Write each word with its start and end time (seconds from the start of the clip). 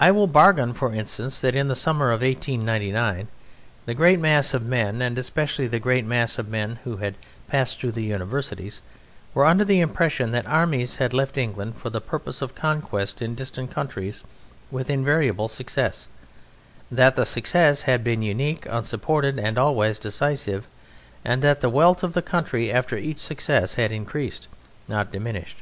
I 0.00 0.10
will 0.10 0.26
bargain, 0.26 0.74
for 0.74 0.92
instance, 0.92 1.40
that 1.40 1.54
in 1.54 1.68
the 1.68 1.76
summer 1.76 2.08
of 2.10 2.22
1899 2.22 3.28
the 3.86 3.94
great 3.94 4.18
mass 4.18 4.52
of 4.52 4.64
men, 4.66 5.00
and 5.00 5.16
especially 5.16 5.68
the 5.68 5.78
great 5.78 6.04
mass 6.04 6.40
of 6.40 6.48
men 6.48 6.80
who 6.82 6.96
had 6.96 7.14
passed 7.46 7.78
through 7.78 7.92
the 7.92 8.02
universities, 8.02 8.82
were 9.32 9.44
under 9.46 9.64
the 9.64 9.78
impression 9.78 10.32
that 10.32 10.48
armies 10.48 10.96
had 10.96 11.14
left 11.14 11.36
England 11.38 11.76
for 11.76 11.88
the 11.88 12.00
purpose 12.00 12.42
of 12.42 12.56
conquest 12.56 13.22
in 13.22 13.36
distant 13.36 13.70
countries 13.70 14.24
with 14.72 14.90
invariable 14.90 15.46
success: 15.46 16.08
that 16.90 17.14
that 17.14 17.28
success 17.28 17.82
had 17.82 18.02
been 18.02 18.22
unique, 18.22 18.66
unsupported 18.68 19.38
and 19.38 19.56
always 19.56 20.00
decisive, 20.00 20.66
and 21.24 21.42
that 21.42 21.60
the 21.60 21.70
wealth 21.70 22.02
of 22.02 22.14
the 22.14 22.22
country 22.22 22.72
after 22.72 22.96
each 22.98 23.18
success 23.18 23.76
had 23.76 23.92
increased, 23.92 24.48
not 24.88 25.12
diminished. 25.12 25.58